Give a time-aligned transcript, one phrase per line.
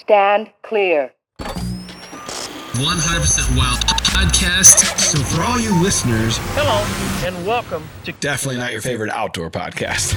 [0.00, 1.12] Stand clear.
[1.38, 4.98] 100% Wild podcast.
[4.98, 6.82] So for all you listeners, Hello,
[7.26, 10.14] and welcome to definitely not your favorite outdoor podcast.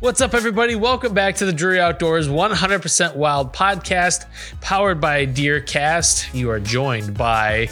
[0.00, 0.76] What's up, everybody?
[0.76, 4.26] Welcome back to the Drury Outdoors 100% Wild podcast,
[4.60, 6.32] powered by Deercast.
[6.32, 7.68] You are joined by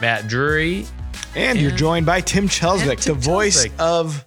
[0.00, 0.84] Matt Drury,
[1.34, 3.80] And you're joined by Tim Chelswick, Tim the voice Chelswick.
[3.80, 4.26] of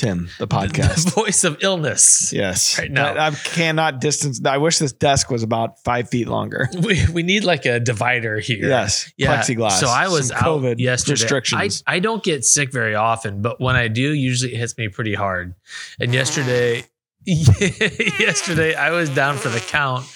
[0.00, 1.10] Tim, the the podcast.
[1.14, 2.32] voice of illness.
[2.32, 2.78] yes.
[2.78, 3.12] Right now.
[3.12, 4.40] I, I cannot distance.
[4.44, 6.68] I wish this desk was about five feet longer.
[6.80, 8.66] We, we need like a divider here.
[8.66, 9.12] Yes.
[9.18, 9.36] Yeah.
[9.36, 9.72] Plexiglass.
[9.72, 11.12] So I was Some out COVID yesterday.
[11.12, 11.82] restrictions.
[11.86, 14.88] I, I don't get sick very often, but when I do, usually it hits me
[14.88, 15.54] pretty hard.
[16.00, 16.84] And yesterday,
[17.26, 20.06] yesterday I was down for the count,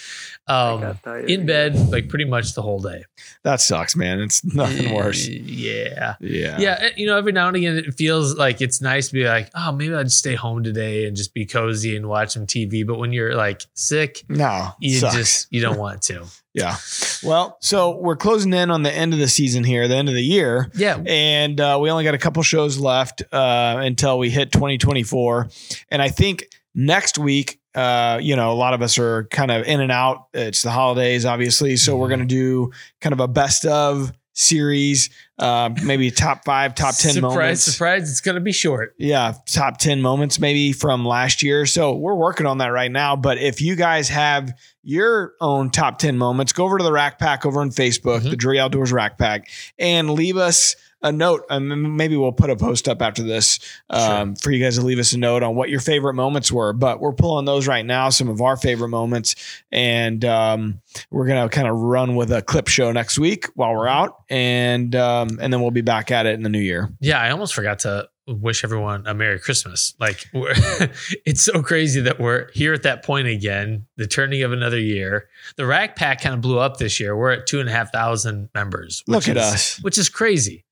[0.46, 3.04] um, in bed like pretty much the whole day.
[3.44, 4.20] that sucks, man.
[4.20, 5.26] It's nothing worse.
[5.26, 6.16] Yeah.
[6.20, 6.58] Yeah.
[6.58, 9.24] Yeah, eh, you know, every now and again it feels like it's nice to be
[9.24, 12.86] like, oh, maybe I'd stay home today and just be cozy and watch some TV.
[12.86, 14.70] But when you're like sick, No.
[14.80, 15.14] you sucks.
[15.14, 16.24] just you don't want to.
[16.56, 16.76] Yeah.
[17.24, 20.14] Well, so we're closing in on the end of the season here, the end of
[20.14, 20.70] the year.
[20.76, 25.48] Yeah, and uh, we only got a couple shows left uh, until we hit 2024
[25.90, 29.66] and i think next week uh, you know a lot of us are kind of
[29.66, 30.26] in and out.
[30.32, 31.76] It's the holidays obviously.
[31.76, 36.74] So we're going to do kind of a best of series uh, maybe top five
[36.74, 37.62] top 10 surprise, moments.
[37.62, 38.94] surprise, surprise, it's gonna be short.
[38.98, 41.66] yeah top 10 moments maybe from last year.
[41.66, 43.14] So we're working on that right now.
[43.14, 44.52] But if you guys have
[44.82, 48.30] your own top 10 moments go over to the rack pack over on facebook Mhm.
[48.30, 52.56] the Drury outdoors rack pack and leave us a note um, maybe we'll put a
[52.56, 53.60] post up after this
[53.90, 56.72] um, for you guys to leave us a note on what your favorite moments were
[56.72, 59.36] but we're pulling those right now some of our favorite moments
[59.70, 60.80] and um,
[61.10, 64.96] we're gonna kind of run with a clip show next week while we're out and
[64.96, 67.54] um, and then we'll be back at it in the new year Yeah, I almost
[67.54, 69.92] forgot to wish everyone a Merry Christmas.
[70.00, 74.78] Like, it's so crazy that we're here at that point again, the turning of another
[74.80, 75.28] year.
[75.56, 77.14] The Rack Pack kind of blew up this year.
[77.14, 79.02] We're at two and a half thousand members.
[79.06, 79.82] which Look at is- us.
[79.82, 80.64] which is crazy.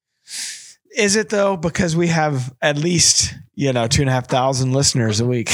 [0.96, 1.56] Is it though?
[1.56, 5.50] Because we have at least you know two and a half thousand listeners a week,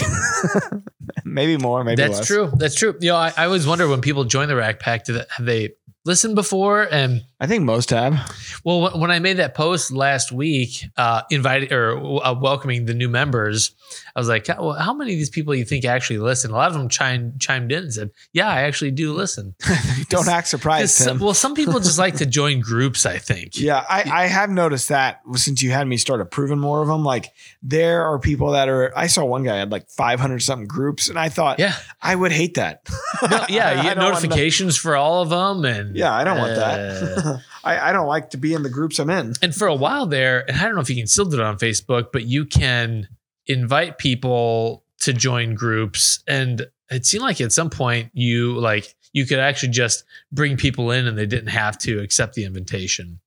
[1.25, 2.27] maybe more, maybe That's less.
[2.27, 2.51] true.
[2.57, 2.97] That's true.
[3.01, 5.47] You know, I, I always wonder when people join the Rack Pack, do they, have
[5.47, 5.75] they
[6.09, 6.89] listened before?
[6.91, 8.19] And I think most have.
[8.65, 13.09] well, when I made that post last week, uh, inviting or uh, welcoming the new
[13.09, 13.77] members,
[14.17, 16.51] I was like, well, how many of these people you think actually listen?
[16.51, 19.55] A lot of them chimed chimed in and said, "Yeah, I actually do listen."
[20.09, 20.99] Don't act surprised.
[20.99, 21.19] Tim.
[21.21, 23.07] well, some people just like to join groups.
[23.07, 23.59] I think.
[23.59, 27.05] Yeah, I, I have noticed that since you had me start approving more of them.
[27.05, 27.27] Like
[27.63, 28.93] there are people that are.
[28.97, 31.75] I saw one guy had like five hundred something groups, and I thought, Yeah.
[32.03, 32.89] I would hate that.
[33.31, 36.57] No, yeah, you get notifications for all of them, and Yeah, I don't want uh,
[36.57, 37.43] that.
[37.65, 39.35] I, I don't like to be in the groups I'm in.
[39.43, 41.43] and for a while there, and I don't know if you can still do it
[41.43, 43.09] on Facebook, but you can
[43.47, 46.23] invite people to join groups.
[46.27, 50.91] And it seemed like at some point you like you could actually just bring people
[50.91, 53.21] in and they didn't have to accept the invitation.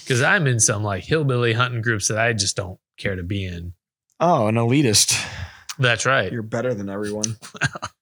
[0.00, 3.44] Because I'm in some like hillbilly hunting groups that I just don't care to be
[3.44, 3.72] in.
[4.20, 5.20] Oh, an elitist.
[5.78, 6.32] That's right.
[6.32, 7.36] You're better than everyone.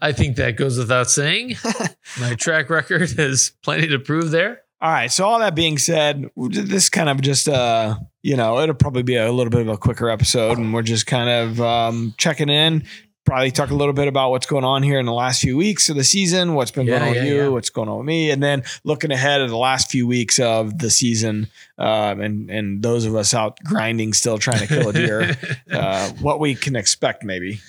[0.00, 1.56] I think that goes without saying.
[2.20, 4.62] My track record has plenty to prove there.
[4.80, 5.10] All right.
[5.12, 9.16] So all that being said, this kind of just uh, you know, it'll probably be
[9.16, 12.84] a little bit of a quicker episode, and we're just kind of um, checking in.
[13.24, 15.88] Probably talk a little bit about what's going on here in the last few weeks
[15.88, 17.48] of the season, what's been Yeah, going on with you, yeah.
[17.48, 20.78] what's going on with me, and then looking ahead at the last few weeks of
[20.80, 21.46] the season,
[21.78, 25.36] um, and and those of us out grinding, still trying to kill a deer,
[25.72, 27.60] uh, what we can expect maybe.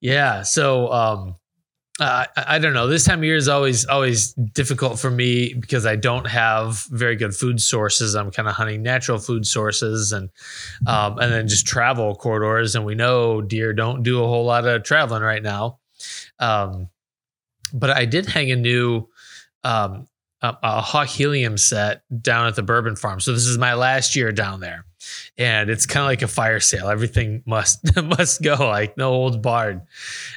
[0.00, 0.42] Yeah.
[0.42, 1.34] So um
[2.00, 2.86] uh, I don't know.
[2.86, 7.14] This time of year is always always difficult for me because I don't have very
[7.14, 8.14] good food sources.
[8.14, 10.30] I'm kind of hunting natural food sources and
[10.86, 12.74] um, and then just travel corridors.
[12.74, 15.78] And we know deer don't do a whole lot of traveling right now.
[16.38, 16.88] Um,
[17.74, 19.06] but I did hang a new
[19.62, 20.08] um,
[20.40, 23.20] a, a hawk helium set down at the bourbon farm.
[23.20, 24.86] So this is my last year down there,
[25.38, 26.88] and it's kind of like a fire sale.
[26.88, 29.82] Everything must must go, like no old barred.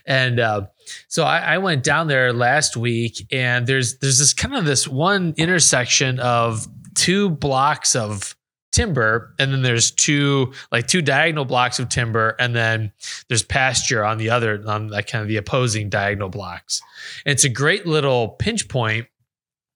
[0.06, 0.68] And uh,
[1.08, 4.88] so I, I went down there last week, and there's there's this kind of this
[4.88, 8.36] one intersection of two blocks of
[8.74, 12.92] timber and then there's two like two diagonal blocks of timber and then
[13.30, 16.82] there's pasture on the other on like kind of the opposing diagonal blocks
[17.24, 19.06] and it's a great little pinch point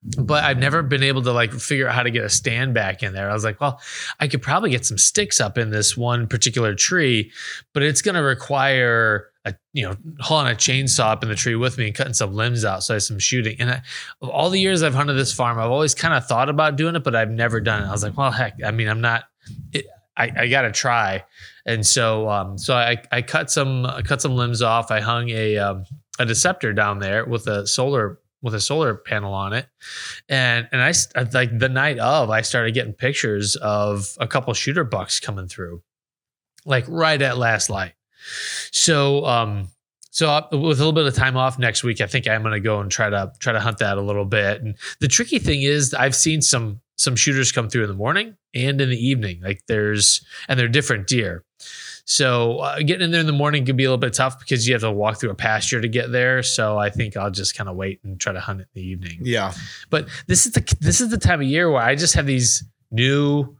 [0.04, 3.04] but I've never been able to like figure out how to get a stand back
[3.04, 3.30] in there.
[3.30, 3.82] I was like, well,
[4.20, 7.32] I could probably get some sticks up in this one particular tree,
[7.74, 11.56] but it's going to require a you know hauling a chainsaw up in the tree
[11.56, 13.58] with me and cutting some limbs out so I have some shooting.
[13.60, 13.82] And I,
[14.22, 16.96] of all the years I've hunted this farm, I've always kind of thought about doing
[16.96, 17.88] it, but I've never done it.
[17.88, 19.26] I was like, well, heck, I mean, I'm not.
[19.74, 19.86] It,
[20.18, 21.24] I, I got to try.
[21.66, 24.90] And so, um, so I, I cut some, I cut some limbs off.
[24.90, 25.86] I hung a, um,
[26.18, 29.68] a deceptor down there with a solar, with a solar panel on it.
[30.30, 30.94] And, and I,
[31.34, 35.82] like the night of, I started getting pictures of a couple shooter bucks coming through,
[36.66, 37.94] like right at last light.
[38.72, 39.70] So, um,
[40.12, 42.60] so with a little bit of time off next week, I think I'm going to
[42.60, 44.62] go and try to try to hunt that a little bit.
[44.62, 48.36] And the tricky thing is, I've seen some some shooters come through in the morning
[48.56, 49.42] and in the evening.
[49.44, 51.44] Like there's and they're different deer.
[52.10, 54.66] So uh, getting in there in the morning could be a little bit tough because
[54.66, 56.42] you have to walk through a pasture to get there.
[56.42, 58.88] So I think I'll just kind of wait and try to hunt it in the
[58.88, 59.20] evening.
[59.24, 59.54] Yeah.
[59.90, 62.64] But this is the this is the time of year where I just have these
[62.92, 63.58] new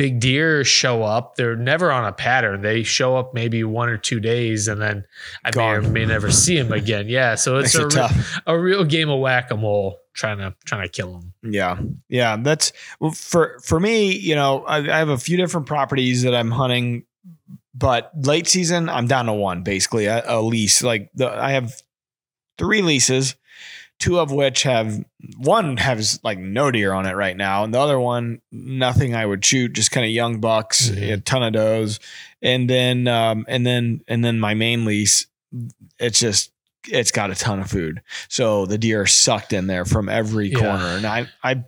[0.00, 1.36] big deer show up.
[1.36, 2.62] They're never on a pattern.
[2.62, 5.04] They show up maybe one or two days, and then
[5.44, 7.06] I may or may never see them again.
[7.06, 10.54] Yeah, so it's a, it re- a real game of whack a mole trying to
[10.64, 11.34] trying to kill them.
[11.42, 12.38] Yeah, yeah.
[12.40, 12.72] That's
[13.12, 14.16] for for me.
[14.16, 17.04] You know, I, I have a few different properties that I'm hunting,
[17.74, 20.82] but late season I'm down to one basically a, a lease.
[20.82, 21.82] Like the I have
[22.58, 23.36] three leases,
[23.98, 25.04] two of which have
[25.38, 29.24] one has like no deer on it right now, and the other one nothing I
[29.26, 31.12] would shoot, just kind of young bucks, Mhm.
[31.12, 32.00] a ton of does,
[32.42, 35.26] and then um and then and then my main lease,
[35.98, 36.50] it's just
[36.88, 38.00] it's got a ton of food.
[38.28, 40.58] So the deer are sucked in there from every Yeah.
[40.58, 40.86] corner.
[40.96, 41.62] And I, I, I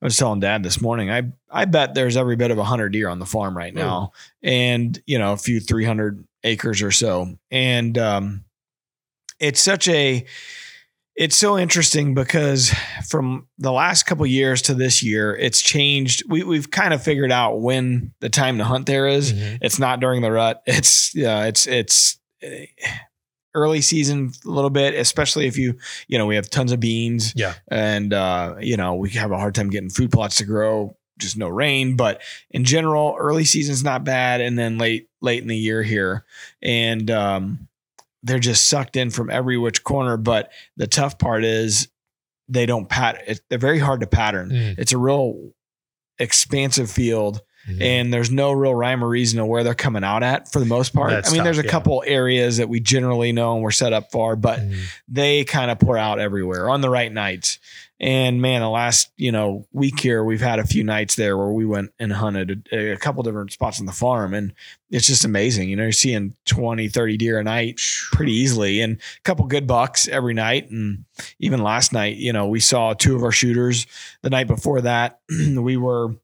[0.00, 3.08] was telling dad this morning, I, I bet there's every bit of a hundred deer
[3.08, 4.12] on the farm right now.
[4.42, 7.38] And, you know, a few 300 acres or so.
[7.50, 8.44] And, um,
[9.40, 10.24] it's such a,
[11.14, 12.72] it's so interesting because
[13.08, 16.22] from the last couple years to this year, it's changed.
[16.28, 19.32] We, we've kind of figured out when the time to hunt there is.
[19.34, 20.62] It's not during the rut.
[20.66, 22.66] It's yeah, it's it's eh,
[23.54, 27.32] early season a little bit, especially if you you know we have tons of beans
[27.36, 27.54] Yeah.
[27.68, 30.94] and uh, you know we have a hard time getting food plots to grow.
[31.18, 35.48] Just no rain, but in general, early season's not bad, and then late late in
[35.48, 36.24] the year here,
[36.62, 37.66] and um,
[38.22, 40.16] they're just sucked in from every which corner.
[40.16, 41.88] But the tough part is
[42.48, 43.20] they don't pat.
[43.26, 44.50] It, they're very hard to pattern.
[44.50, 44.78] Mm.
[44.78, 45.50] It's a real
[46.20, 47.82] expansive field Mhm.
[47.82, 50.66] and there's no real rhyme or reason of where they're coming out at for the
[50.66, 51.10] most part.
[51.10, 51.70] That's I mean, tough, there's a yeah.
[51.70, 54.78] couple areas that we generally know and we're set up for, but Mhm.
[55.08, 57.58] they kind of pour out everywhere on the right nights.
[58.00, 61.50] And man, the last you know week here, we've had a few nights there where
[61.50, 64.52] we went and hunted a, a couple different spots on the farm, and
[64.88, 65.68] it's just amazing.
[65.68, 67.80] You know, you're seeing 20, 30 deer a night
[68.12, 70.70] pretty easily, and a couple good bucks every night.
[70.70, 71.06] And
[71.40, 73.84] even last night, you know, we saw two of our shooters.
[74.22, 76.14] The night before that, we were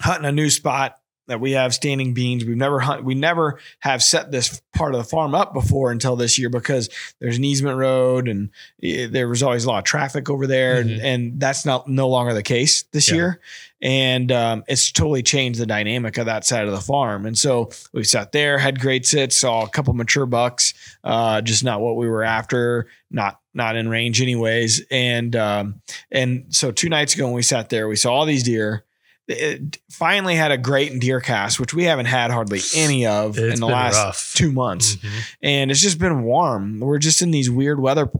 [0.00, 2.44] hunting a new spot that we have standing beans.
[2.44, 6.16] We've never hunt, we never have set this part of the farm up before until
[6.16, 6.88] this year because
[7.20, 8.50] there's an easement road and
[8.82, 10.90] eh, there was always a lot of traffic over there, Mhm.
[10.94, 13.14] and, and that's not no longer the case this Yeah.
[13.14, 13.40] year.
[13.80, 17.24] And um, it's totally changed the dynamic of that side of the farm.
[17.26, 20.74] And so we sat there, had great sits, saw a couple mature bucks,
[21.04, 24.82] uh, just not what we were after, not not in range anyways.
[24.90, 25.80] And um,
[26.10, 28.84] and so two nights ago when we sat there, we saw all these deer.
[29.30, 33.54] It finally had a great deer cast, which we haven't had hardly any of It's
[33.54, 34.32] in the last rough.
[34.34, 35.10] two months Mhm.
[35.42, 36.80] and it's just been warm.
[36.80, 38.10] We're just in these weird weather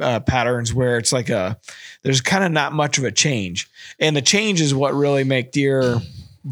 [0.00, 1.56] uh, patterns where it's like a
[2.02, 3.68] there's kind of not much of a change,
[4.00, 6.00] and the change is what really make deer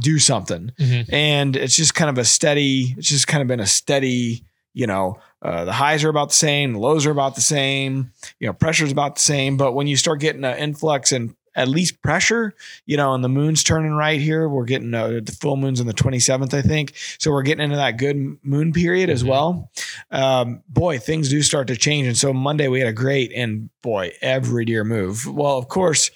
[0.01, 0.71] do something.
[0.79, 1.13] Mhm.
[1.13, 2.95] And it's just kind of a steady.
[2.97, 4.45] It's just kind of been a steady.
[4.73, 8.11] You know, uh, the highs are about the same, the lows are about the same.
[8.41, 9.57] You know, pressure's about the same.
[9.57, 12.55] But when you start getting an influx and at least pressure,
[12.87, 14.49] you know, and the moon's turning right here.
[14.49, 16.95] We're getting uh, the full moon's on the 27th, I think.
[17.19, 19.29] So we're getting into that good moon period as Mhm.
[19.29, 19.71] well.
[20.11, 22.07] Um, boy, things do start to change.
[22.07, 25.27] And so Monday we had a great, and boy, every deer move.
[25.27, 26.11] Well, of course,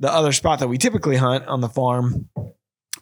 [0.00, 2.28] the other spot that we typically hunt on the farm,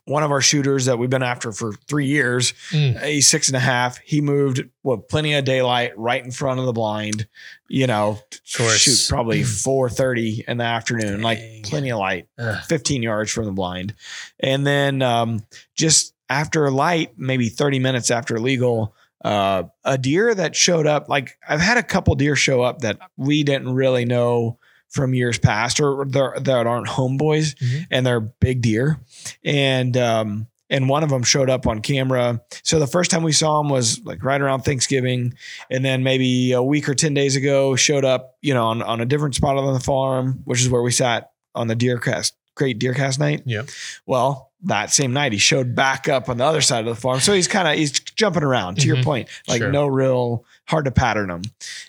[0.04, 3.00] one of our shooters that we've been after for three years, Mm.
[3.04, 3.98] he's six and a half.
[3.98, 7.26] He moved with plenty of daylight right in front of the blind.
[7.68, 12.62] You know, shoot probably four thirty in the afternoon, like plenty of light, Ugh.
[12.66, 13.94] fifteen yards from the blind,
[14.40, 15.40] and then um,
[15.76, 18.94] just after light, maybe thirty minutes after legal.
[19.24, 22.98] Uh, a deer that showed up, like I've had a couple deer show up that
[23.16, 24.58] we didn't really know
[24.92, 27.86] from years past, or that aren't homeboys, Mhm.
[27.90, 29.00] and they're big deer,
[29.44, 32.40] and um, and one of them showed up on camera.
[32.62, 35.34] So the first time we saw him was like right around Thanksgiving,
[35.70, 39.00] and then maybe a week or ten days ago showed up, you know, on, on
[39.00, 42.34] a different spot on the farm, which is where we sat on the deer cast,
[42.54, 43.42] great deer cast night.
[43.44, 43.62] Yeah.
[44.06, 47.18] Well, that same night he showed back up on the other side of the farm.
[47.20, 48.76] So he's kind of he's jumping around.
[48.78, 49.04] To your Mhm.
[49.04, 49.72] point, like Sure.
[49.72, 51.42] no real hard to pattern him.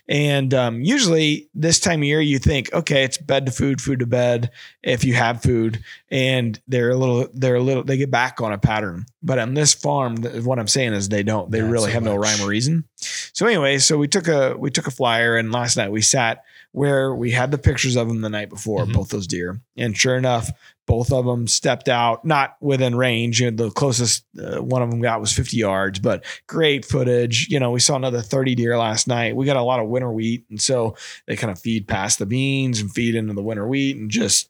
[0.09, 3.99] And um, usually this time of year, you think, okay, it's bed to food, food
[3.99, 4.49] to bed.
[4.81, 8.51] If you have food, and they're a little, they're a little, they get back on
[8.51, 9.05] a pattern.
[9.21, 11.51] But on this farm, what I'm saying is they don't.
[11.51, 12.83] They Not really so have no rhyme or reason.
[12.97, 16.43] So anyway, so we took a we took a flyer, and last night we sat
[16.73, 18.93] where we had the pictures of them the night before, Mhm.
[18.93, 20.49] both those deer, and sure enough,
[20.85, 23.39] both of them stepped out, not within range.
[23.39, 27.47] You know, the closest uh, one of them got was 50 yards, but great footage.
[27.49, 29.35] You know, we saw another 30 deer last night.
[29.35, 32.25] We got a lot of winter wheat, and so they kind of feed past the
[32.25, 34.49] beans and feed into the winter wheat, and just,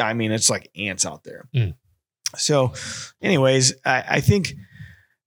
[0.00, 1.48] I mean, it's like ants out there.
[1.54, 1.74] Mm.
[2.36, 2.72] So,
[3.20, 4.54] anyways, I, I think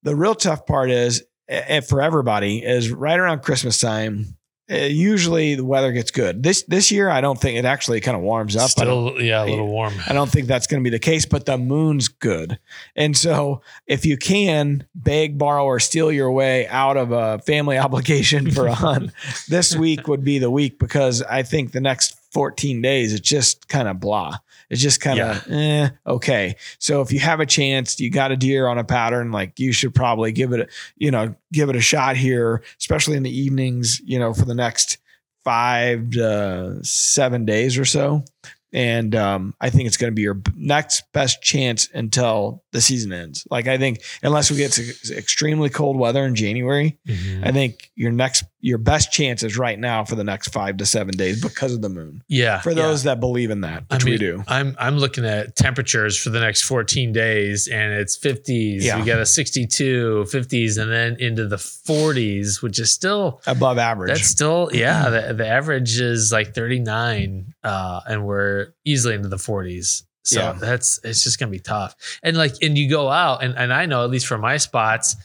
[0.03, 4.38] the real tough part is eh, for everybody is right around Christmas time.
[4.71, 6.43] Uh, usually the weather gets good.
[6.43, 8.69] This this year, I don't think it actually kind of warms up.
[8.69, 9.93] Still, yeah, a little warm.
[10.07, 12.59] I don't think that's going to be the case, but the moon's good.
[12.95, 17.77] And so if you can beg, borrow, or steal your way out of a family
[17.79, 19.11] obligation for a hunt,
[19.47, 23.67] this week would be the week because I think the next 14 days, it's just
[23.69, 24.38] kind of blah.
[24.69, 26.55] It's just kind of, eh, okay.
[26.77, 29.71] So if you have a chance, you got a deer on a pattern, like you
[29.71, 33.35] should probably give it, a, you know, give it a shot here, especially in the
[33.35, 34.99] evenings, you know, for the next
[35.43, 38.23] five to seven days or so.
[38.71, 43.11] And um, I think it's going to be your next best chance until the season
[43.11, 43.47] ends.
[43.49, 47.45] Like I think, unless we get to extremely cold weather in January, Mhm.
[47.47, 50.85] I think your next, your best chance is right now for the next five to
[50.85, 52.21] seven days because of the moon.
[52.27, 52.59] Yeah.
[52.59, 52.75] For yeah.
[52.75, 54.43] those that believe in that, I which mean, we do.
[54.47, 58.83] I'm I'm looking at temperatures for the next 14 days and it's 50s.
[58.83, 58.99] Yeah.
[58.99, 64.09] We got a 62, 50s, and then into the 40s, which is still Above average.
[64.09, 65.09] that's still yeah.
[65.09, 70.03] The, the average is like 39, uh, and we're easily into the 40s.
[70.29, 70.51] So Yeah.
[70.53, 71.95] that's it's just gonna be tough.
[72.21, 75.15] And like and you go out and, and I know at least for my spots,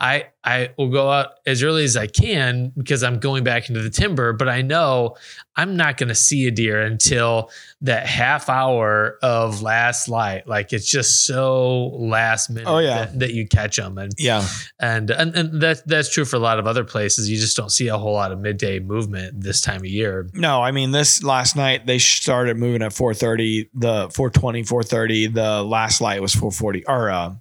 [0.00, 3.82] I I will go out as early as I can because I'm going back into
[3.82, 5.16] the timber, but I know
[5.56, 7.50] I'm not gonna see a deer until
[7.82, 10.46] that half hour of last light.
[10.48, 13.04] Like it's just so last minute Oh, yeah.
[13.06, 13.98] that, that you catch them.
[13.98, 14.46] And yeah.
[14.80, 17.28] and and, and that that's true for a lot of other places.
[17.30, 20.28] You just don't see a whole lot of midday movement this time of year.
[20.34, 25.34] No, I mean this last night they started moving at 4:30, the 4:20, 4:30.
[25.34, 27.34] The last light was 4:40 or uh,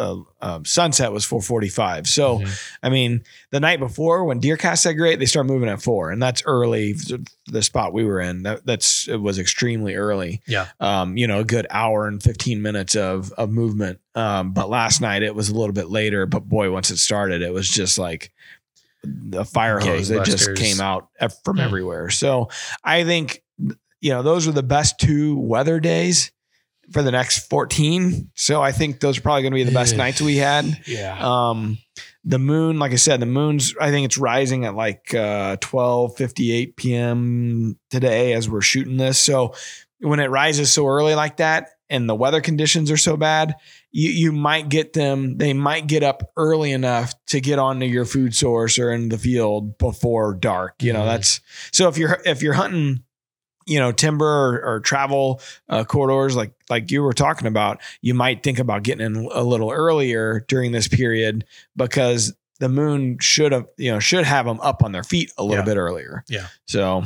[0.00, 2.06] uh, um, sunset was 4:45.
[2.08, 2.62] So Mhm.
[2.82, 6.10] I mean the night before when deer cast that great, they start moving at four,
[6.10, 6.94] and that's early.
[7.46, 10.40] The spot we were in that that's it was extremely early.
[10.46, 10.66] Yeah.
[10.80, 14.00] Um, you know, a good hour and 15 minutes of of movement.
[14.14, 16.26] Um, but last night it was a little bit later.
[16.26, 18.32] But boy, once it started, it was just like
[19.02, 20.10] the fire hose.
[20.10, 21.08] It just came out
[21.44, 21.62] from Hmm.
[21.62, 22.10] everywhere.
[22.10, 22.48] So
[22.84, 23.42] I think
[24.02, 26.30] you know those are the best two weather days
[26.92, 28.30] for the next 14.
[28.34, 30.80] So I think those are probably going to be the best nights we had.
[30.86, 31.16] Yeah.
[31.20, 31.78] Um,
[32.24, 36.16] the moon, like I said, the moon's I think it's rising at like uh 12
[36.16, 37.78] 58 p.m.
[37.90, 39.18] today as we're shooting this.
[39.18, 39.54] So
[40.00, 43.54] when it rises so early like that and the weather conditions are so bad,
[43.90, 48.04] you you might get them, they might get up early enough to get onto your
[48.04, 50.82] food source or in the field before dark.
[50.82, 51.06] You know, Mhm.
[51.06, 51.40] that's
[51.72, 53.02] so if you're if you're hunting
[53.70, 58.12] you know timber or, or travel uh, corridors like like you were talking about you
[58.12, 61.44] might think about getting in a little earlier during this period
[61.76, 65.42] because the moon should have you know should have them up on their feet a
[65.44, 65.64] little Yeah.
[65.64, 66.46] bit earlier Yeah.
[66.66, 67.04] so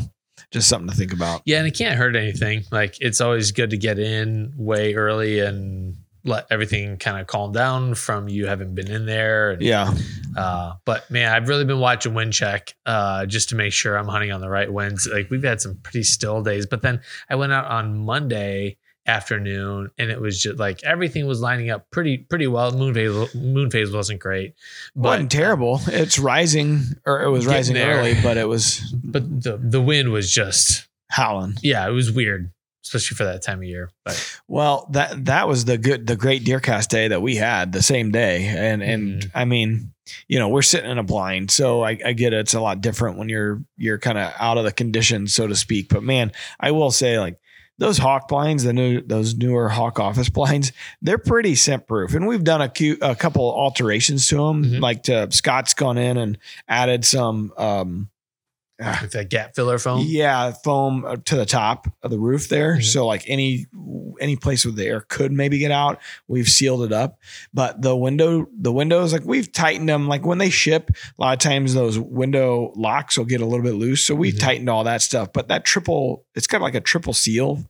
[0.50, 2.62] just something to think about Yeah, and it can't hurt anything.
[2.70, 7.52] Like it's always good to get in way early and let everything kind of calm
[7.52, 9.50] down from you having been in there.
[9.52, 9.94] And, yeah
[10.36, 14.08] Uh, but man, I've really been watching wind check uh, just to make sure I'm
[14.08, 15.06] hunting on the right winds.
[15.06, 17.00] Like we've had some pretty still days, but then
[17.30, 21.90] I went out on Monday afternoon and it was just like everything was lining up
[21.90, 22.72] pretty pretty well.
[22.72, 24.54] Moon phase moon phase wasn't great,
[24.96, 27.98] but wasn't terrible it's rising or it was rising there.
[27.98, 32.50] early but it was But the the wind was just howling yeah, it was weird,
[32.84, 33.90] especially for that time of year.
[34.04, 37.72] But Well, that that was the good the great deer cast day that we had
[37.72, 38.44] the same day.
[38.46, 39.30] And and Mhm.
[39.34, 39.92] I mean,
[40.28, 41.50] you know, we're sitting in a blind.
[41.50, 42.40] So I, I get it.
[42.40, 45.56] It's a lot different when you're you're kind of out of the conditions, so to
[45.56, 45.88] speak.
[45.88, 47.38] But man, I will say like
[47.78, 50.70] those hawk blinds, the new those newer hawk office blinds,
[51.02, 52.14] they're pretty scent proof.
[52.14, 54.64] And we've done a, cute, a couple alterations to them.
[54.64, 54.80] Mhm.
[54.80, 56.38] Like to, Scott's gone in and
[56.68, 58.10] added some um
[59.02, 62.76] with that gap filler foam, yeah, foam uh, to the top of the roof there.
[62.78, 62.82] Mhm.
[62.84, 63.66] So like any
[64.20, 67.18] any place where the air could maybe get out, we've sealed it up.
[67.52, 70.06] But the window, the windows, like we've tightened them.
[70.08, 73.64] Like when they ship, a lot of times those window locks will get a little
[73.64, 74.04] bit loose.
[74.04, 74.40] So we've Mhm.
[74.40, 75.32] tightened all that stuff.
[75.32, 77.64] But that triple, it's got like a triple seal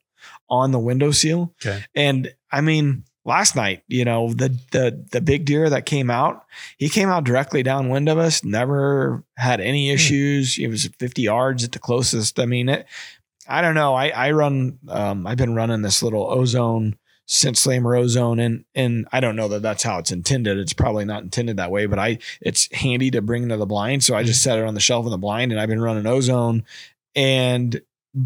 [0.49, 1.54] on the window seal.
[1.64, 1.82] Okay.
[1.94, 6.45] And I mean, last night, you know, the the the big deer that came out,
[6.78, 9.95] he came out directly downwind of us, never had any Hmm.
[9.95, 10.59] issues.
[10.59, 12.38] It was 50 yards at the closest.
[12.38, 12.87] I mean, it
[13.49, 13.95] I don't know.
[13.95, 19.09] I I run um I've been running this little ozone since slammer ozone and and
[19.11, 20.59] I don't know that that's how it's intended.
[20.59, 24.04] It's probably not intended that way, but I it's handy to bring to the blind,
[24.04, 26.07] so I just set it on the shelf in the blind and I've been running
[26.07, 26.64] ozone
[27.16, 27.81] and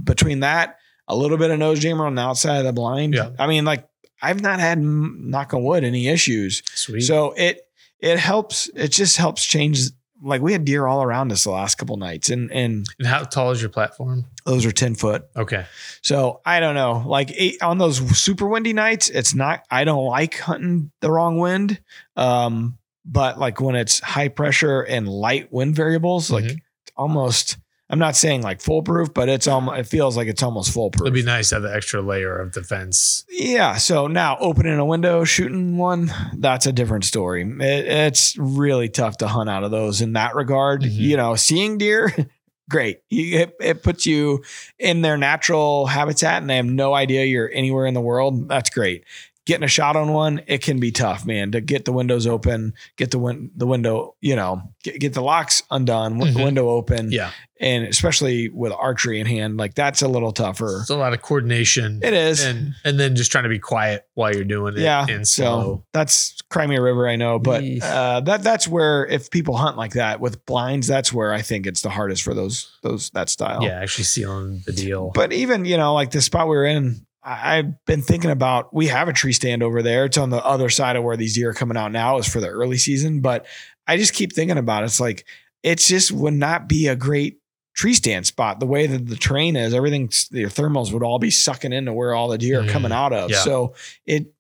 [0.05, 3.15] between that a little bit of nose jammer on the outside of the blind.
[3.15, 3.31] Yeah.
[3.39, 3.89] I mean like
[4.23, 6.63] I've not had knock on wood any issues.
[6.75, 7.03] Sweet.
[7.03, 7.61] So it
[8.01, 8.69] it helps.
[8.75, 9.81] It just helps change.
[10.21, 13.23] Like we had deer all around us the last couple nights, and and and how
[13.23, 14.25] tall is your platform?
[14.45, 15.25] those are ten foot.
[15.37, 15.65] Okay.
[16.03, 17.05] So I don't know.
[17.07, 19.63] Like eight, on those super windy nights, it's not.
[19.71, 21.81] I don't like hunting the wrong wind.
[22.17, 26.59] Um, but like when it's high pressure and light wind variables, like Mhm.
[26.97, 27.57] almost.
[27.91, 29.79] I'm not saying like foolproof, but it's almost.
[29.81, 31.07] It feels like it's almost foolproof.
[31.07, 33.25] It'd be nice to have the extra layer of defense.
[33.31, 33.77] Yeah.
[33.77, 37.43] So now opening a window, shooting one, that's a different story.
[37.43, 40.83] It, it's really tough to hunt out of those in that regard.
[40.83, 40.93] Mhm.
[40.93, 42.15] You know, seeing deer,
[42.69, 43.01] great.
[43.09, 44.45] You, it, it puts you
[44.79, 48.49] in their natural habitat and they have no idea you're anywhere in the world.
[48.49, 49.05] That's great.
[49.49, 52.75] Getting a shot on one, it can be tough, man, to get the windows open,
[52.97, 56.45] get the win- the window, you know, get, get the locks undone, Mhm.
[56.45, 57.11] window open.
[57.11, 57.31] Yeah.
[57.61, 60.81] And especially with archery in hand, like that's a little tougher.
[60.83, 62.01] It's a lot of coordination.
[62.05, 62.45] It is.
[62.45, 64.81] and and then just trying to be quiet while you're doing it.
[64.81, 65.85] yeah And so slow.
[65.95, 70.19] that's crimea river i know but uh, that that's where if people hunt like that
[70.21, 73.81] with blinds that's where i think it's the hardest for those those that style yeah,
[73.81, 75.11] actually sealing the deal.
[75.15, 78.87] but even you know like the spot we were in i've been thinking about we
[78.87, 81.51] have a tree stand over there it's on the other side of where these deer
[81.51, 83.47] are coming out now is for the early season but
[83.87, 84.87] i just keep thinking about it.
[84.87, 85.25] it's like
[85.63, 87.39] it just would not be a great
[87.75, 91.31] tree stand spot the way that the terrain is everything your thermals would all be
[91.31, 93.39] sucking into where all the deer are coming out of Yeah.
[93.39, 93.75] so
[94.07, 94.33] it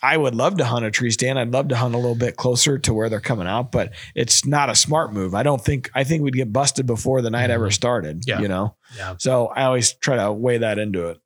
[0.00, 1.40] I would love to hunt a tree stand.
[1.40, 4.46] I'd love to hunt a little bit closer to where they're coming out, but it's
[4.46, 5.34] not a smart move.
[5.34, 7.72] I don't think I think we'd get busted before the night ever Mhm.
[7.72, 8.22] started.
[8.24, 8.38] Yeah.
[8.40, 8.76] You know?
[8.96, 9.16] yeah.
[9.18, 11.18] So I always try to weigh that into it.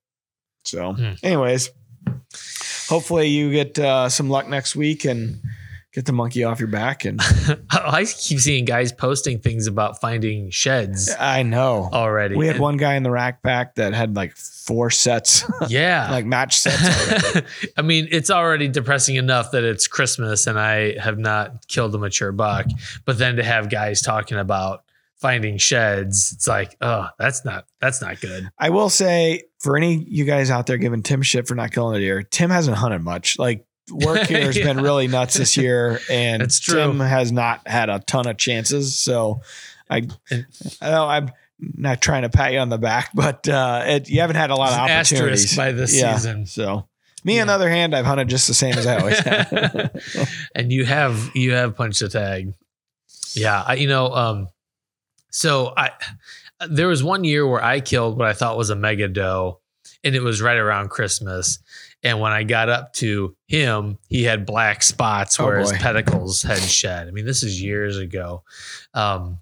[0.65, 1.13] So Hmm.
[1.23, 1.71] anyways,
[2.89, 5.41] hopefully you get uh, some luck next week and
[5.93, 7.05] get the monkey off your back.
[7.05, 7.21] And
[7.71, 12.35] I keep seeing guys posting things about finding sheds I know already.
[12.35, 16.09] we had And- one guy in the rack pack that had like four sets, Yeah.
[16.11, 17.43] like match sets.
[17.77, 21.99] I mean, it's already depressing enough that it's Christmas and I have not killed a
[21.99, 22.67] mature buck.
[23.05, 24.85] But then to have guys talking about
[25.21, 28.49] finding sheds, it's like, oh, that's not that's not good.
[28.59, 31.97] I will say for any you guys out there giving Tim shit for not killing
[31.97, 33.39] a deer, Tim hasn't hunted much.
[33.39, 36.51] Like work here has been really nuts this year, and.
[36.51, 38.99] Tim has not had a ton of chances.
[38.99, 39.41] So
[39.89, 40.09] I,
[40.81, 44.21] I know I'm not trying to pat you on the back, but uh, it, you
[44.21, 46.17] haven't had a lot of opportunities by this Yeah.
[46.17, 46.47] season.
[46.47, 46.89] So
[47.25, 49.95] me, on the other hand, I've hunted just the same as I always have.
[50.57, 52.55] and you have you have punched a tag.
[53.35, 54.49] Yeah, I, you know, um,
[55.31, 55.91] so I
[56.71, 59.61] there was one year where I killed what I thought was a mega doe,
[60.05, 61.59] and it was right around Christmas.
[62.03, 66.43] And when I got up to him, he had black spots Oh, where his pedicles
[66.43, 67.07] had shed.
[67.07, 68.43] I mean, this is years ago,
[68.95, 69.39] um,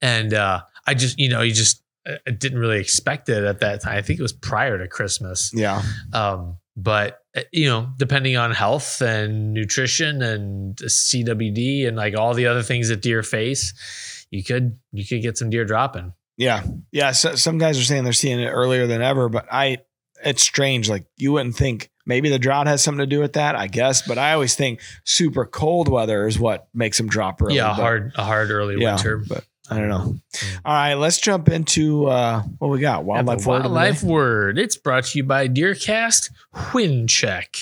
[0.00, 3.82] and uh, I just you know you just uh, didn't really expect it at that
[3.82, 3.96] time.
[3.96, 5.50] I think it was prior to Christmas.
[5.54, 5.82] yeah,
[6.14, 12.32] Um, but uh, you know, depending on health and nutrition and CWD and like all
[12.34, 16.12] the other things that deer face, you could you could get some deer dropping.
[16.36, 16.62] yeah,
[16.92, 17.12] yeah.
[17.12, 19.78] So, some guys are saying they're seeing it earlier than ever, but I,
[20.24, 20.88] it's strange.
[20.88, 23.54] Like you wouldn't think maybe the drought has something to do with that.
[23.56, 27.56] I guess, but I always think super cold weather is what makes them drop early.
[27.56, 29.18] yeah, a but- hard a hard early Yeah, winter.
[29.28, 30.16] but I don't know.
[30.64, 33.04] All right, let's jump into uh, what we got.
[33.04, 33.58] Wildlife word.
[33.60, 33.68] the day?
[33.68, 34.58] Wildlife word.
[34.58, 36.30] It's brought to you by DeerCast
[36.74, 37.54] Wind Check.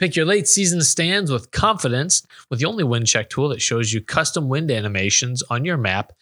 [0.00, 3.92] Pick your late season stands with confidence with the only wind check tool that shows
[3.92, 6.12] you custom wind animations on your map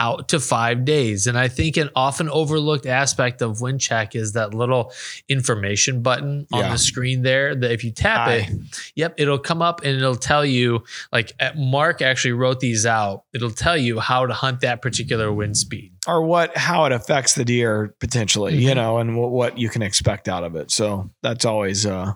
[0.00, 1.28] out to five days.
[1.28, 4.92] And I think an often overlooked aspect of wind check is that little
[5.28, 6.72] information button on Yeah.
[6.72, 8.48] the screen there that if you tap it,
[8.96, 13.22] Yep, it'll come up and it'll tell you like uh, Mark actually wrote these out.
[13.32, 15.92] It'll tell you how to hunt that particular wind speed.
[16.06, 18.74] or what how it affects the deer potentially, you Mhm.
[18.76, 20.70] know, and what, what you can expect out of it.
[20.70, 22.12] So that's always uh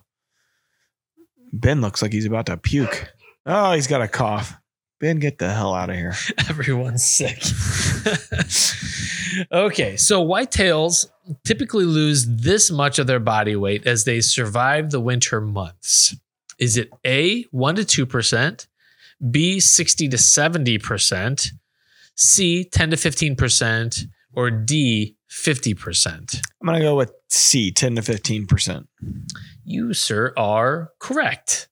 [1.52, 3.12] Ben looks like he's about to puke.
[3.46, 4.56] Oh, he's got a cough.
[5.00, 6.14] Ben, get the hell out of here.
[6.48, 7.38] Everyone's sick.
[9.52, 11.06] okay, so whitetails
[11.44, 16.16] typically lose this much of their body weight as they survive the winter months.
[16.58, 18.66] Is it A, 1 to 2%,
[19.30, 21.50] B, 60 to 70%,
[22.16, 26.40] C, 10 to 15%, or D, 50%.
[26.60, 28.88] I'm gonna go with C, 10 to 15 percent.
[29.64, 31.68] You, sir, are correct.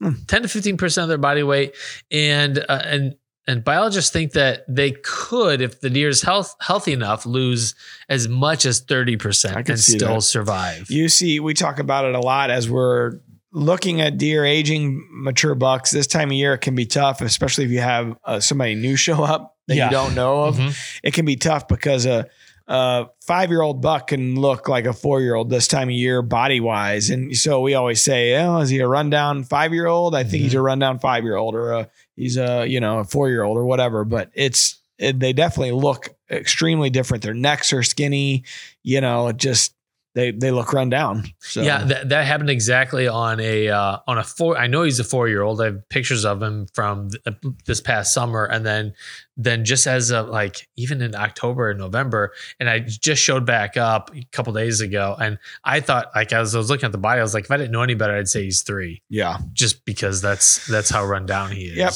[0.00, 0.12] Hmm.
[0.26, 1.76] 10 to 15% of their body weight.
[2.10, 3.14] And, uh, and,
[3.46, 7.74] and biologists think that they could, if the deer is health, healthy enough, lose
[8.08, 10.22] as much as 30% and still that.
[10.22, 10.90] survive.
[10.90, 13.20] You see, we talk about it a lot as we're
[13.52, 15.90] looking at deer aging mature bucks.
[15.90, 18.96] This time of year it can be tough, especially if you have uh, somebody new
[18.96, 19.86] show up that Yeah.
[19.86, 20.56] you don't know of.
[20.56, 20.76] Mhm.
[21.02, 22.26] It can be tough because a,
[22.66, 25.94] a five year old buck can look like a four year old this time of
[25.94, 27.10] year, body wise.
[27.10, 30.14] And so we always say, oh, is he a rundown five year old?
[30.14, 33.04] I think he's a rundown five year old, or a, he's a you know a
[33.04, 34.04] four year old, or whatever.
[34.04, 37.22] But it's it, they definitely look extremely different.
[37.22, 38.44] Their necks are skinny,
[38.82, 39.74] you know, just
[40.14, 41.24] they they look run down.
[41.40, 44.56] So Yeah, that, that happened exactly on a uh, on a four.
[44.56, 45.60] I know he's a four year old.
[45.60, 48.94] I have pictures of him from th- this past summer, and then
[49.36, 53.76] then just as of like even in October and November, and I just showed back
[53.76, 56.98] up a couple days ago, and I thought like as I was looking at the
[56.98, 59.38] body, I was like, if I didn't know any better, I'd say he's three, yeah,
[59.52, 61.76] just because that's that's how run down he is.
[61.76, 61.92] yep,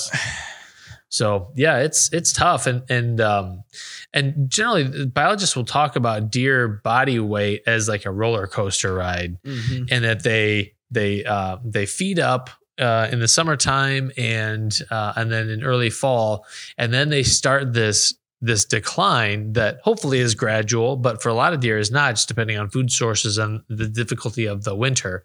[1.10, 3.64] So yeah, it's it's tough, and and um,
[4.12, 9.38] and generally biologists will talk about deer body weight as like a roller coaster ride
[9.42, 9.88] Mhm.
[9.90, 15.32] and that they they uh, they feed up uh, in the summertime and uh, and
[15.32, 16.44] then in early fall,
[16.76, 21.52] and then they start this this decline that hopefully is gradual, but for a lot
[21.52, 25.24] of deer is not, just depending on food sources and the difficulty of the winter,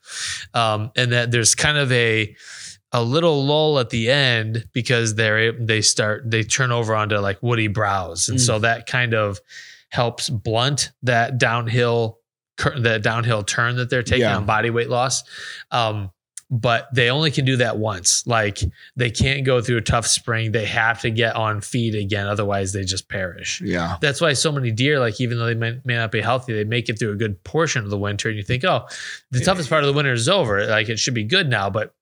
[0.56, 2.36] um, and that there's kind of a
[2.94, 7.42] a little lull at the end because they're they start they turn over onto like
[7.42, 8.46] woody browse, and Mm.
[8.46, 9.40] so that kind of
[9.90, 12.20] helps blunt that downhill
[12.78, 14.38] that downhill turn that they're taking Yeah.
[14.38, 15.24] on body weight loss.
[15.72, 16.12] Um,
[16.52, 18.28] but they only can do that once.
[18.28, 18.60] Like
[18.96, 20.52] they can't go through a tough spring.
[20.52, 23.60] They have to get on feed again, otherwise they just perish.
[23.62, 26.54] yeah, That's why so many deer, like even though they may, may not be healthy,
[26.54, 28.86] they make it through a good portion of the winter, and you think, oh,
[29.32, 30.64] the toughest part of the winter is over.
[30.68, 31.96] Like it should be good now, but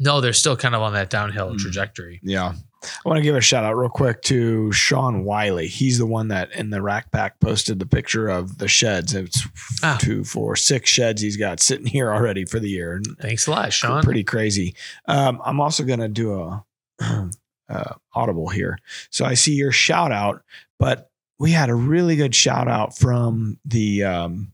[0.00, 1.58] no, they're still kind of on that downhill Mm.
[1.58, 2.18] trajectory.
[2.24, 2.54] yeah.
[2.82, 5.68] I want to give a shout out real quick to Sean Wiley.
[5.68, 9.14] He's the one that in the rack pack posted the picture of the sheds.
[9.14, 9.46] It's
[9.82, 9.98] Ah.
[10.00, 13.02] two, four, six sheds he's got sitting here already for the year.
[13.20, 14.02] Thanks a lot, Sean.
[14.02, 14.74] pretty crazy.
[15.06, 16.64] Um, I'm also going to do a
[17.68, 18.78] uh, audible here.
[19.10, 20.42] So I see your shout out,
[20.78, 24.52] but we had a really good shout out from the um,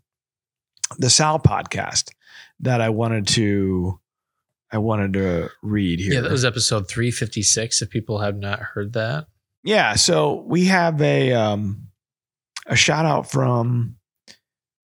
[0.98, 2.10] the Sal podcast
[2.58, 4.00] that I wanted to
[4.72, 6.14] I wanted to read here.
[6.14, 7.82] Yeah, that was episode 356.
[7.82, 9.26] If people have not heard that,
[9.62, 11.88] Yeah, so we have a um
[12.66, 13.96] a shout out from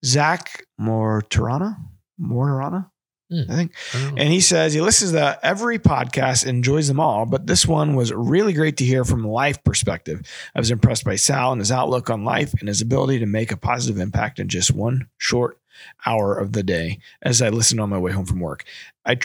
[0.04, 1.76] Zach Mortarana.
[2.20, 2.90] Mortarana,
[3.30, 3.42] Hmm.
[3.50, 3.72] I think.
[3.94, 4.12] I.
[4.18, 8.12] And he says he listens to every podcast, enjoys them all, but this one was
[8.12, 10.20] really great to hear from a life perspective.
[10.54, 13.50] I was impressed by Sal and his outlook on life and his ability to make
[13.50, 15.58] a positive impact in just one short
[16.06, 18.64] hour of the day as I listened on my way home from work.
[19.04, 19.16] I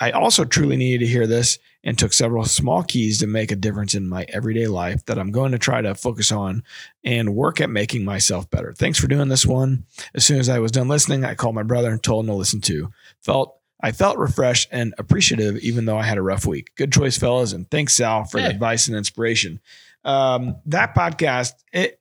[0.00, 3.56] I also truly needed to hear this and took several small keys to make a
[3.56, 6.62] difference in my everyday life that I'm going to try to focus on
[7.02, 8.74] and work at making myself better.
[8.74, 9.86] Thanks for doing this one.
[10.14, 12.34] As soon as I was done listening, I called my brother and told him to
[12.36, 12.92] listen too.
[13.22, 16.72] Felt I felt refreshed and appreciative, even though I had a rough week.
[16.76, 19.58] Good choice, fellas, and thanks, Sal, for the advice and inspiration.
[20.04, 21.98] Um, that podcast, it,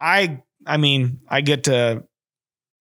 [0.00, 2.04] I, I mean, I get to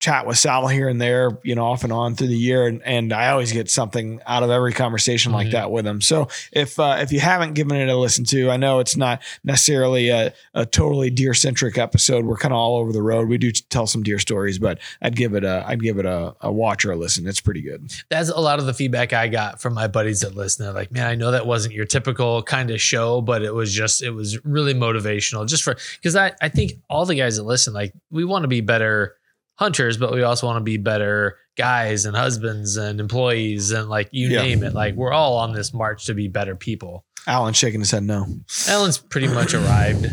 [0.05, 2.81] chat with Sal here and there, you know, off and on through the year, and,
[2.83, 5.51] and I always get something out of every conversation like Mhm.
[5.53, 5.99] that with him.
[6.01, 9.21] So if uh, if you haven't given it a listen to, I know it's not
[9.43, 12.25] necessarily a, a totally deer centric episode.
[12.25, 13.27] We're kind of all over the road.
[13.29, 16.35] We do tell some deer stories, but I'd give it a I'd give it a,
[16.41, 17.27] a watch or a listen.
[17.27, 17.91] It's pretty good.
[18.09, 20.65] that's a lot of the feedback I got from my buddies that listen.
[20.65, 23.73] They're like, man, I know that wasn't your typical kind of show, but it was
[23.73, 27.43] just, it was really motivational just for, because I, I think all the guys that
[27.43, 29.15] listen, like, we want to be better
[29.55, 34.09] hunters, but we also want to be better guys and husbands and employees and like
[34.11, 34.41] you Yeah.
[34.41, 34.73] name it.
[34.73, 37.05] Like, we're all on this march to be better people.
[37.27, 38.25] Alan's shaking his head no.
[38.67, 40.05] Alan's pretty much arrived.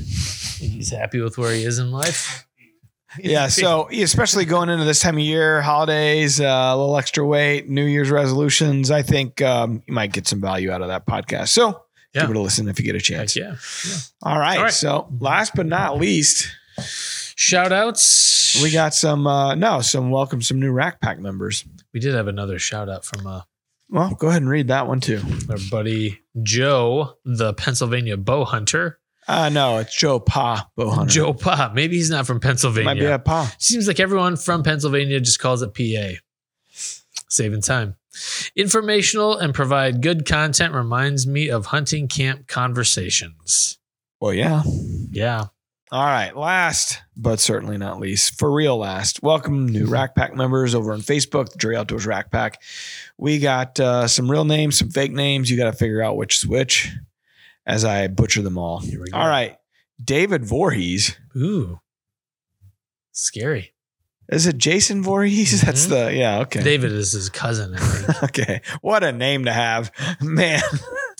[0.61, 2.47] He's happy with where he is in life.
[3.19, 7.69] Yeah, so especially going into this time of year, holidays, uh, a little extra weight,
[7.69, 11.49] New Year's resolutions, I think um, you might get some value out of that podcast.
[11.49, 11.83] So
[12.15, 12.23] Yeah.
[12.23, 13.37] give it a listen if you get a chance.
[13.37, 13.57] yeah.
[14.23, 14.57] All right.
[14.57, 14.73] All right.
[14.73, 16.49] So last but not least,
[17.45, 18.63] Shout outs.
[18.63, 21.65] we got some uh no, some welcome some new Rack Pack members.
[21.93, 23.41] we did have another shout out from uh,
[23.91, 25.21] Well, go ahead and read that one too.
[25.51, 29.01] our buddy Joe, the Pennsylvania bow hunter.
[29.27, 31.09] Uh no, it's Joe Pa Bowhunter.
[31.09, 31.73] Joe Pa.
[31.75, 32.85] Maybe he's not from Pennsylvania.
[32.85, 33.53] might be a Pa.
[33.59, 36.19] Seems like everyone from Pennsylvania just calls it PA.
[37.29, 37.97] Saving time.
[38.55, 43.79] Informational and provide good content reminds me of hunting camp conversations.
[44.21, 44.63] Well, yeah.
[45.11, 45.47] Yeah.
[45.93, 46.35] All right.
[46.35, 51.01] Last, but certainly not least, for real last, welcome new Rack Pack members over on
[51.03, 52.63] Facebook, the Drury Outdoors Rack Pack.
[53.19, 55.51] We got uh, some real names, some fake names.
[55.51, 56.91] You got to figure out which is which
[57.67, 58.79] as I butcher them all.
[58.81, 59.19] Here we go.
[59.19, 59.59] All right.
[60.03, 61.15] David Voorhees.
[61.37, 61.79] Ooh,
[63.13, 63.75] scary.
[64.31, 65.61] Is it Jason Voorhees?
[65.65, 65.91] That's Mhm.
[65.91, 66.63] the, yeah, okay.
[66.63, 67.75] David is his cousin.
[67.75, 68.23] I think.
[68.23, 68.61] Okay.
[68.81, 69.93] What a name to have.
[70.23, 70.63] Man,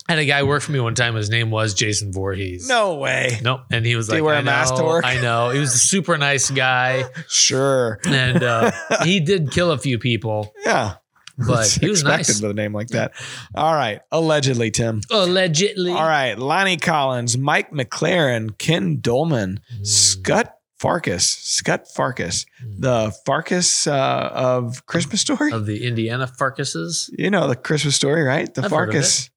[0.09, 1.15] I had a guy worked for me one time.
[1.15, 2.69] His name was Jason Voorhees.
[2.69, 3.39] no way.
[3.43, 3.61] Nope.
[3.71, 5.05] And he was Did he like, wear a I mask to work?
[5.07, 5.51] I know.
[5.51, 7.05] He was a super nice guy.
[7.29, 8.01] Sure.
[8.05, 8.73] And uh,
[9.05, 10.95] he did kill a few people, Yeah.
[11.39, 12.43] but It's he was expected nice.
[12.43, 13.13] with a name like that.
[13.55, 14.01] All right.
[14.11, 15.01] Allegedly, Tim.
[15.11, 15.93] Allegedly.
[15.93, 16.35] All right.
[16.39, 19.87] Lonnie Collins, Mike McLaren, Ken Dolman, Mm.
[19.87, 22.81] Scott Farkas, Scott Farkas, Mm.
[22.81, 25.53] the Farkas uh, of Christmas Story.
[25.53, 27.09] Of the Indiana Farkases.
[27.17, 28.53] You know the Christmas Story, right?
[28.53, 29.31] The I've Farkas.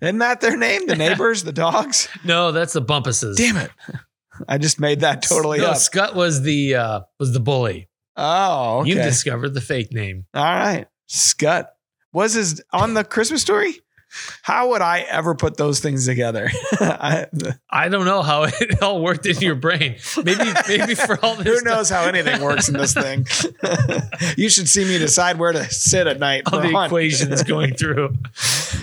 [0.00, 0.86] Isn't that their name?
[0.86, 2.08] The neighbors, the dogs?
[2.24, 3.36] No, that's the Bumpuses.
[3.36, 3.70] Damn it.
[4.48, 5.76] I just made that totally no, up.
[5.76, 7.88] Scott was the uh, was the bully.
[8.16, 8.90] Oh, okay.
[8.90, 10.26] You discovered the fake name.
[10.34, 10.86] All right.
[11.06, 11.70] Scott
[12.12, 13.76] was his on the Christmas story.
[14.42, 16.48] How would I ever put those things together?
[16.72, 17.26] I,
[17.68, 19.96] I don't know how it all worked in your brain.
[20.22, 23.26] Maybe maybe for all this who knows how anything works in this thing?
[24.36, 26.44] you should see me decide where to sit at night.
[26.50, 26.86] all the hunt.
[26.86, 28.14] equations going through.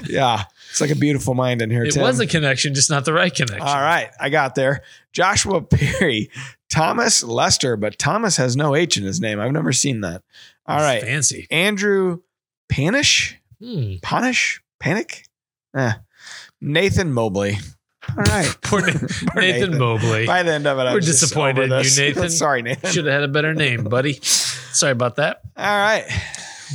[0.07, 0.43] Yeah,
[0.73, 1.83] it's like a beautiful mind in here.
[1.83, 2.01] It Tim.
[2.01, 3.61] was a connection, just not the right connection.
[3.61, 4.81] All right, I got there.
[5.11, 6.31] Joshua Perry,
[6.71, 9.39] Thomas Lester, but Thomas has no H in his name.
[9.39, 10.23] I've never seen that.
[10.65, 11.45] All right, Fancy.
[11.51, 12.21] Andrew
[12.69, 13.39] Panish.
[13.61, 13.97] Hmm.
[14.01, 14.63] Punish?
[14.79, 15.27] Panic?
[15.77, 15.93] Eh.
[16.59, 17.59] Nathan Mobley.
[18.09, 18.57] All right.
[18.63, 18.93] Poor, Na-
[19.27, 20.25] Poor Nathan, Mobley.
[20.25, 21.89] By the end of it, I We're disappointed in you.
[21.97, 22.29] Nathan.
[22.31, 22.89] Sorry, Nathan.
[22.89, 24.19] Should have had a better name, buddy.
[24.23, 25.41] Sorry about that.
[25.55, 26.05] All right.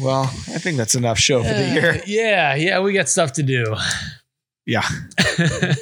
[0.01, 2.03] Well, I think that's enough show for the year.
[2.07, 3.75] Yeah, yeah, we got stuff to do.
[4.67, 4.87] Yeah.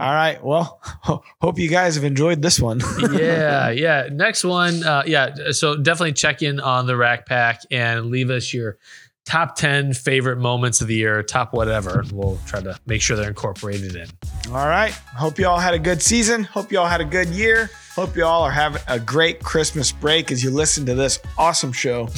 [0.00, 0.42] All right.
[0.42, 2.80] Well, ho- hope you guys have enjoyed this one.
[3.12, 4.08] yeah, yeah.
[4.10, 5.34] Next one, uh, yeah.
[5.50, 8.78] So definitely check in on the Rack Pack and leave us your
[9.26, 12.02] top ten favorite moments of the year, top whatever.
[12.12, 14.08] We'll try to make sure they're incorporated in.
[14.48, 14.92] All right.
[14.92, 16.44] Hope you all had a good season.
[16.44, 17.68] Hope you all had a good year.
[17.94, 21.72] Hope you all are having a great Christmas break as you listen to this awesome
[21.72, 22.08] show.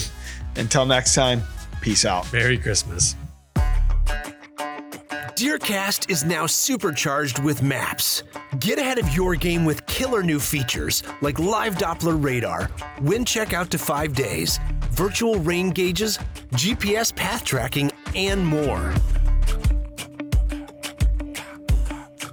[0.56, 1.42] Until next time,
[1.80, 2.30] peace out.
[2.32, 3.16] Merry Christmas.
[5.40, 8.24] Deercast is now supercharged with maps.
[8.58, 13.54] Get ahead of your game with killer new features like live Doppler radar, wind check
[13.54, 14.60] out to five days,
[14.90, 16.18] virtual rain gauges,
[16.52, 18.92] GPS path tracking, and more.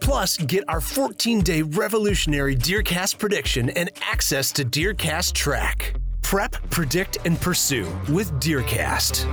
[0.01, 5.93] Plus, get our 14 day revolutionary Deercast prediction and access to Deercast Track.
[6.28, 9.24] Prep, predict, and pursue with Deercast.